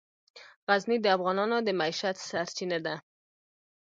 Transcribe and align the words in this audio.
غزني 0.67 0.97
د 1.01 1.05
افغانانو 1.15 1.57
د 1.63 1.69
معیشت 1.79 2.15
سرچینه 2.29 2.77
ده. 2.85 2.95